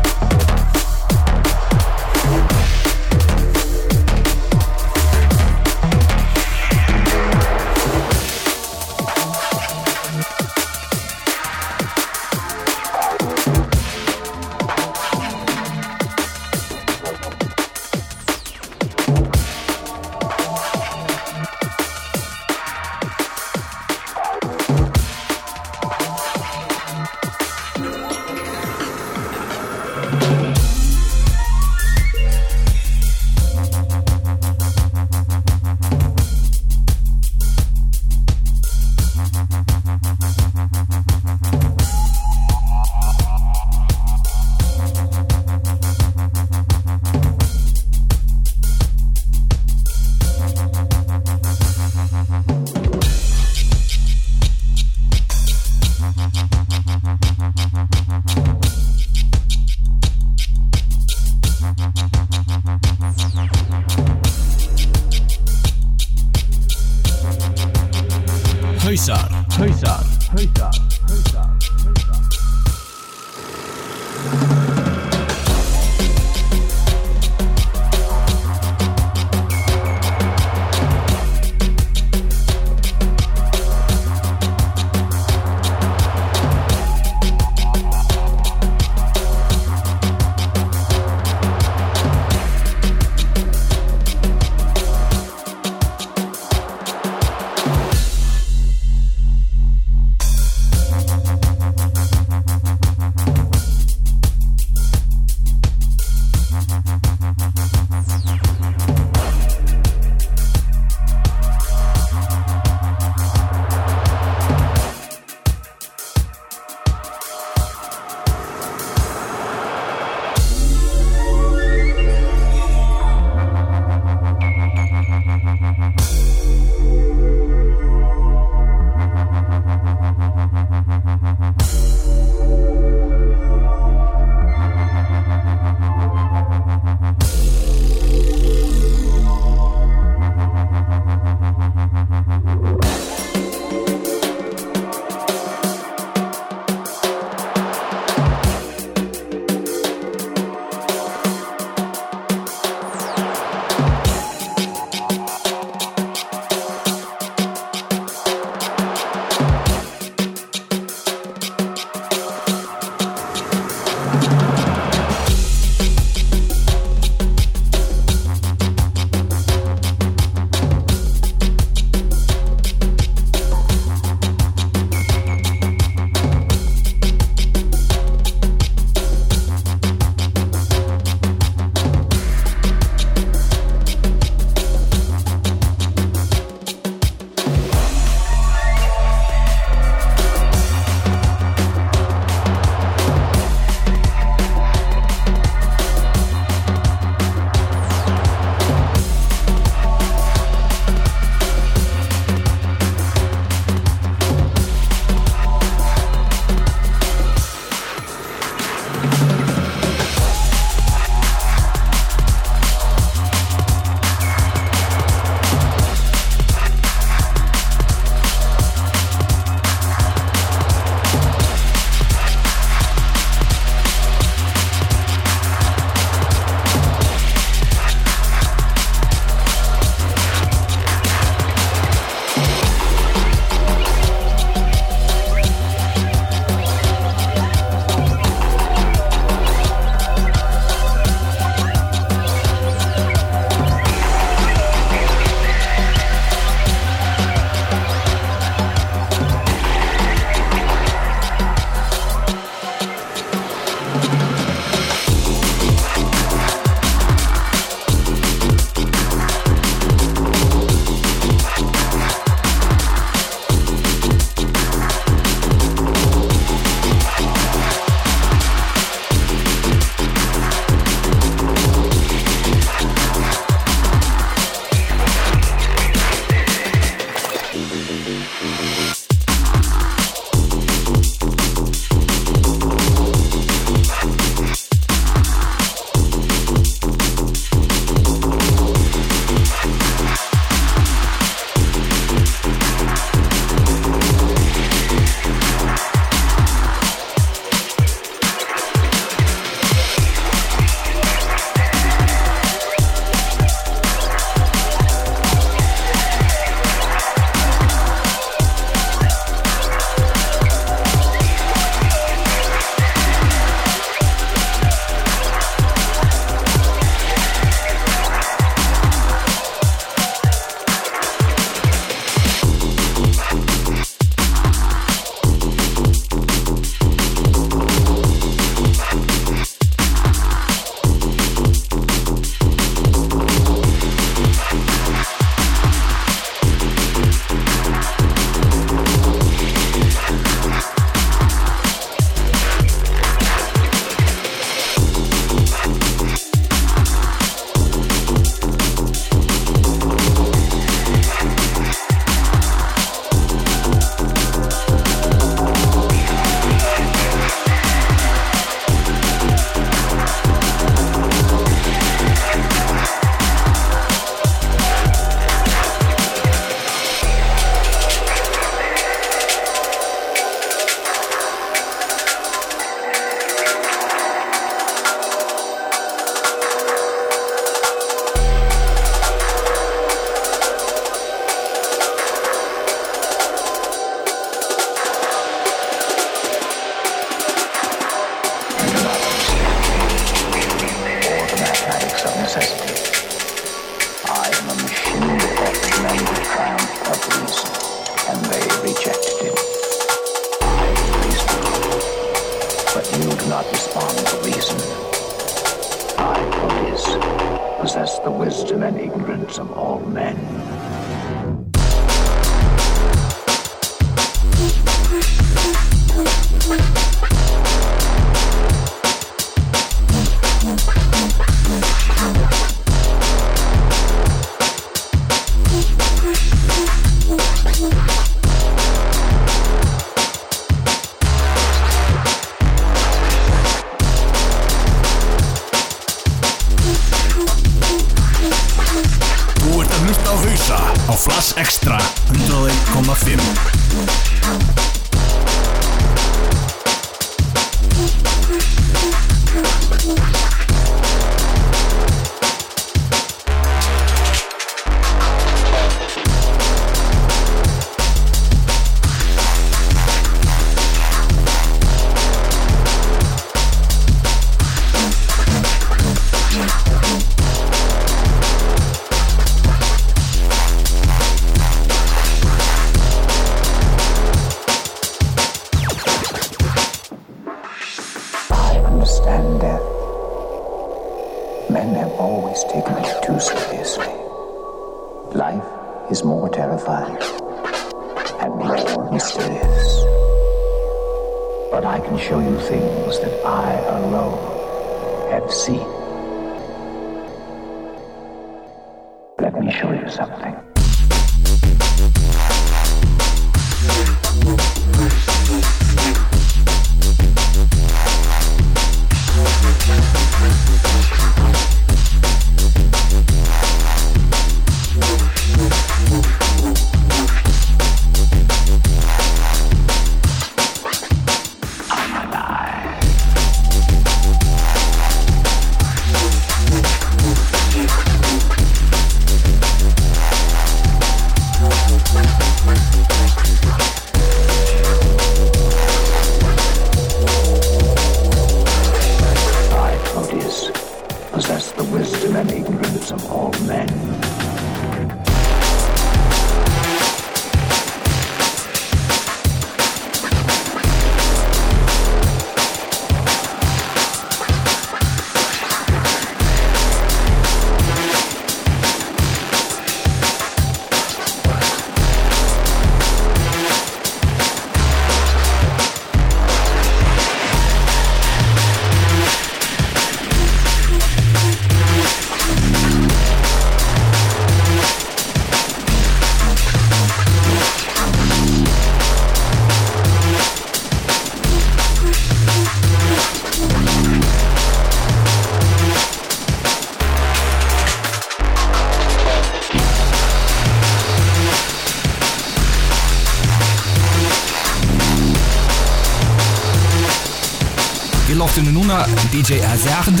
DJ 599.62 599.70
Azard 599.78 600.00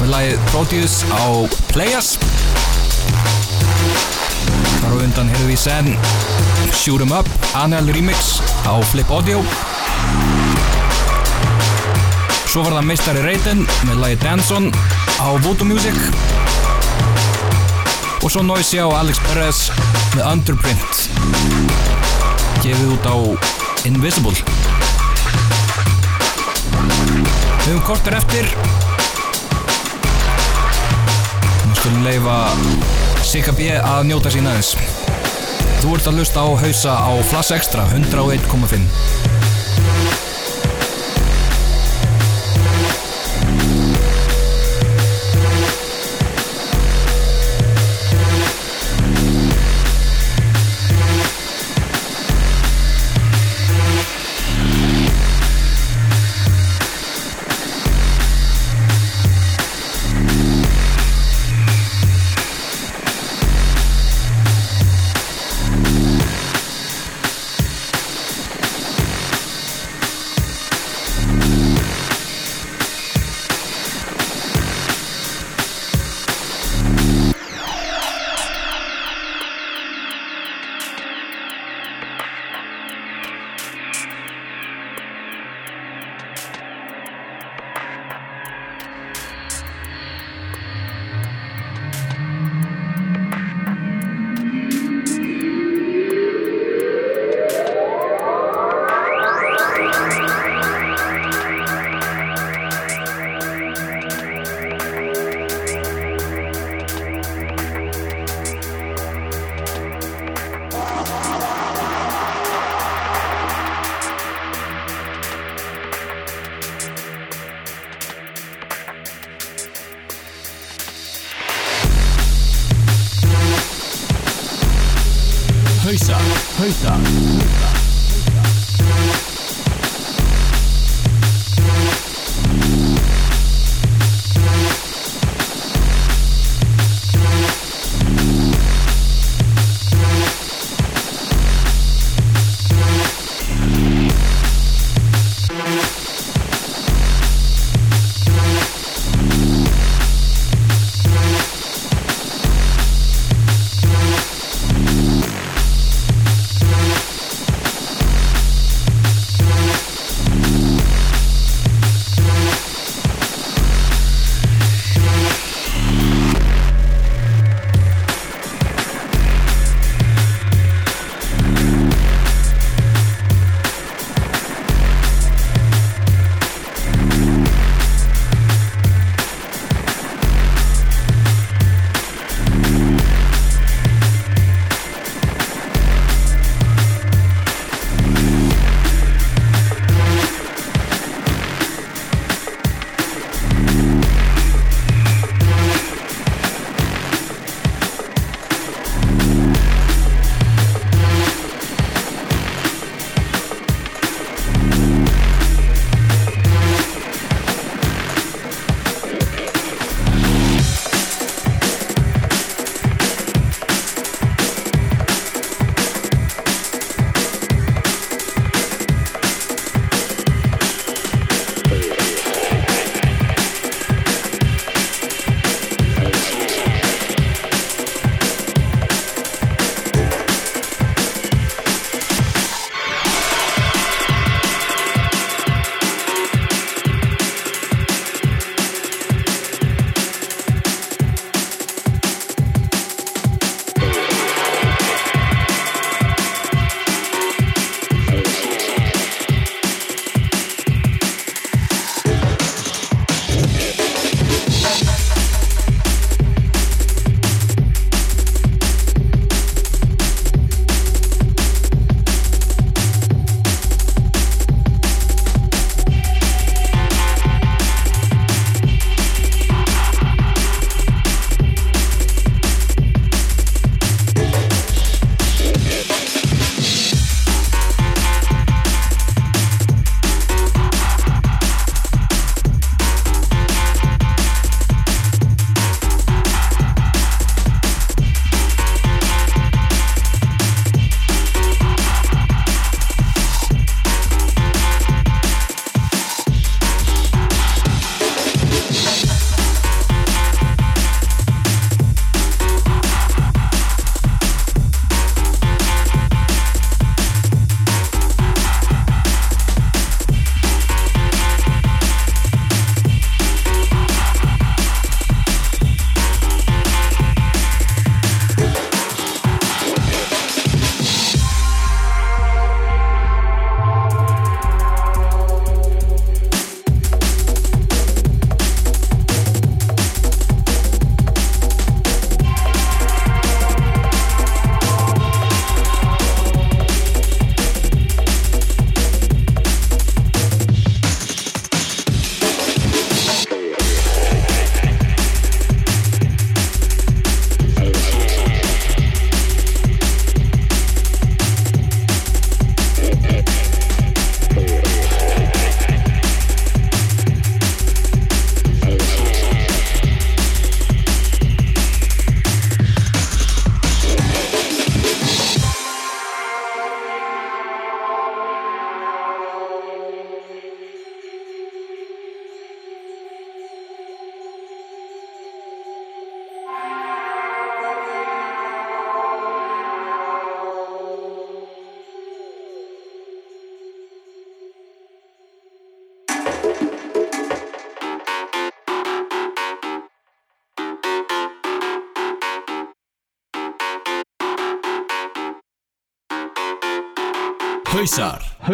með 0.00 0.08
lagið 0.10 0.40
Proteus 0.48 0.94
á 1.06 1.46
Playas. 1.68 2.08
Þar 4.80 4.90
á 4.90 4.96
undan 5.04 5.30
heyrðum 5.30 5.52
við 5.52 5.60
sen 5.62 5.90
Shoot 6.74 7.04
'em 7.04 7.14
Up 7.14 7.30
Anel 7.54 7.92
Remix 7.94 8.40
á 8.66 8.74
Flip 8.90 9.06
Audio. 9.14 9.38
Svo 12.50 12.64
var 12.66 12.74
það 12.74 12.88
meistari 12.90 13.22
Raiden 13.22 13.62
með 13.86 14.02
lagið 14.02 14.26
Danson 14.26 14.66
á 15.22 15.30
Voodoo 15.46 15.70
Music. 15.70 15.94
Og 18.22 18.34
svo 18.34 18.42
Noisy 18.42 18.82
á 18.82 18.90
Alex 18.98 19.22
Perez 19.30 19.70
með 20.16 20.26
Underprint. 20.32 21.06
Gefið 22.66 22.98
út 22.98 23.06
á 23.06 23.16
Invisible 23.86 24.53
Við 27.64 27.72
höfum 27.72 27.84
kortur 27.88 28.12
eftir. 28.12 28.48
Við 31.64 31.78
skulum 31.78 32.02
leifa 32.04 32.34
Sigga 33.24 33.54
B 33.56 33.70
að 33.78 34.02
njóta 34.10 34.32
sín 34.34 34.50
aðeins. 34.50 34.74
Þú 35.80 35.94
ert 35.96 36.10
að 36.10 36.18
lusta 36.20 36.44
á 36.44 36.48
hausa 36.60 36.98
á 37.08 37.12
Flass 37.30 37.54
Extra 37.56 37.86
101,5 37.96 39.13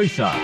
Hausar, 0.01 0.39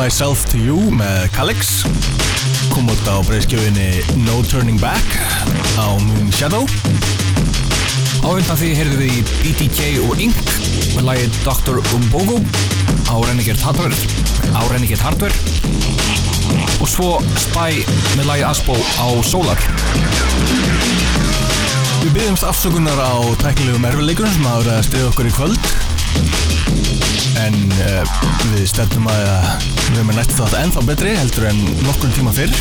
Myself 0.00 0.46
to 0.48 0.56
You 0.56 0.78
með 0.96 1.26
Calix 1.34 1.82
kom 2.72 2.86
út 2.88 3.04
á 3.04 3.20
breyðskjöfinni 3.26 4.22
No 4.24 4.38
Turning 4.48 4.78
Back 4.80 5.04
á 5.76 5.92
Moon 6.00 6.30
Shadow. 6.32 6.64
Á 8.24 8.28
undan 8.32 8.56
því 8.56 8.70
heyrðum 8.78 9.02
við 9.02 9.18
í 9.18 9.24
BTK 9.42 9.90
og 10.06 10.22
Ink 10.24 10.40
með 10.94 11.04
lagið 11.04 11.36
Dr. 11.44 11.82
Umbogo 11.98 12.38
á 13.12 13.14
Renegade 13.28 13.60
Hardware 13.60 13.92
á 14.56 14.60
Renegade 14.72 15.04
Hardware. 15.04 15.36
Og 16.80 16.88
svo 16.88 17.10
Spy 17.36 17.84
með 18.16 18.24
lagið 18.30 18.48
Aspo 18.54 18.78
á 18.80 19.06
Solar. 19.20 19.60
Við 22.06 22.14
byggjumst 22.16 22.48
afsökunar 22.48 22.96
á 23.04 23.20
tæknilegum 23.44 23.84
erfileikunum 23.92 24.32
sem 24.32 24.48
hafa 24.48 24.64
verið 24.64 24.78
að 24.78 24.88
stiða 24.88 25.12
okkur 25.12 25.28
í 25.28 25.36
kvöld. 25.36 25.70
En 27.44 27.60
uh, 27.84 28.18
við 28.54 28.64
stefnum 28.72 29.12
að 29.12 29.79
við 29.90 30.02
að 30.02 30.16
nætt 30.16 30.32
þátt 30.36 30.56
ennþá 30.60 30.82
betri 30.86 31.12
heldur 31.16 31.46
en 31.50 31.60
nokkur 31.84 32.12
tíma 32.14 32.32
fyrr. 32.34 32.52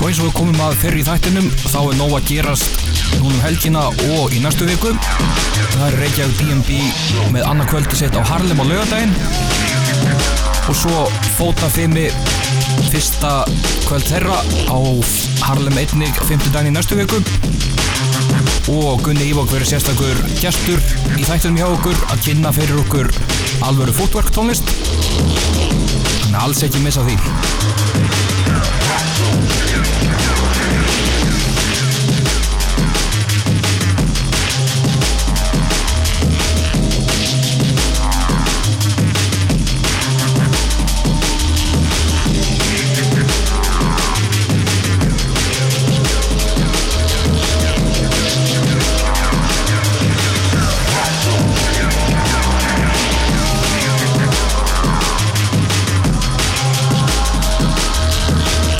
Og 0.00 0.06
eins 0.08 0.20
og 0.20 0.28
við 0.28 0.34
komum 0.36 0.62
að 0.64 0.76
fyrir 0.82 1.00
í 1.00 1.04
þættinum 1.06 1.48
þá 1.62 1.78
er 1.80 1.98
nóg 1.98 2.14
að 2.18 2.28
gerast 2.30 2.84
núna 3.20 3.34
um 3.34 3.42
helgina 3.44 3.84
og 4.16 4.34
í 4.34 4.40
næstu 4.42 4.68
viku. 4.68 4.92
Það 5.74 5.84
er 5.86 5.98
Reykjavík 6.02 6.40
D&B 6.40 6.78
með 7.34 7.48
annað 7.50 7.70
kvöldi 7.72 8.00
sitt 8.00 8.16
á 8.16 8.22
Harlem 8.26 8.60
á 8.60 8.64
laugadaginn 8.64 9.14
og 10.64 10.76
svo 10.78 11.04
fótafimi 11.36 12.06
fyrsta 12.88 13.34
kvöld 13.84 14.06
þeirra 14.08 14.38
á 14.70 14.78
Harlem 15.44 15.76
einnig 15.80 16.22
5. 16.24 16.48
daginn 16.54 16.72
í 16.72 16.76
næstu 16.78 16.98
viku. 16.98 17.20
Og 18.72 19.02
Gunni 19.04 19.28
Ívok 19.28 19.50
verður 19.52 19.74
sérstakur 19.74 20.20
gestur 20.40 20.80
í 21.18 21.26
þættunum 21.26 21.60
hjá 21.60 21.66
okkur 21.68 22.04
að 22.08 22.22
kynna 22.28 22.54
fyrir 22.56 22.80
okkur 22.80 23.12
alvöru 23.66 23.92
fútverk 23.96 24.32
tónlist 26.34 26.34
þannig 26.34 26.40
að 26.40 26.42
alls 26.42 26.64
ekki 26.66 27.93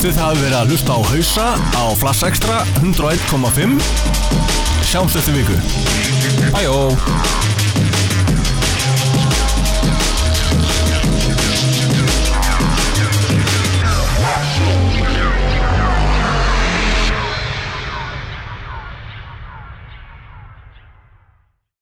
Þið 0.05 0.18
hafi 0.20 0.40
verið 0.43 0.55
að 0.59 0.72
hlusta 0.74 0.97
á 0.97 1.01
hausa 1.09 1.44
á 1.81 1.85
Flass 1.97 2.26
Extra 2.28 2.59
101.5 2.82 3.78
Sjáumst 4.85 5.16
eftir 5.16 5.39
viku. 5.39 5.56
Bæjó 6.52 6.76